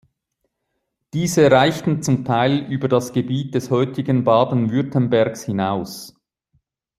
[1.13, 6.15] Diese reichten zum Teil über das Gebiet des heutigen Baden-Württembergs hinaus.